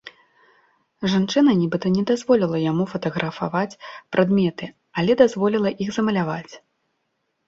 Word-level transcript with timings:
Жанчына 1.11 1.51
нібыта 1.59 1.91
не 1.97 2.03
дазволіла 2.11 2.61
яму 2.71 2.83
фатаграфаваць 2.93 3.77
прадметы, 4.15 4.65
але 5.03 5.11
дазволіла 5.21 5.69
іх 5.87 5.93
замаляваць. 5.99 6.53